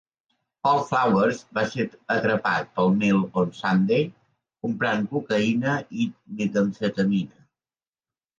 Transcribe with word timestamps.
Paul 0.67 0.79
Flowers 0.91 1.41
va 1.57 1.65
ser 1.73 1.83
atrapat 2.13 2.71
pel 2.79 2.89
"Mail 3.03 3.19
on 3.43 3.51
Sunday" 3.59 4.09
comprant 4.65 5.05
cocaïna 5.13 5.77
i 6.01 6.09
metamfetamina. 6.41 7.47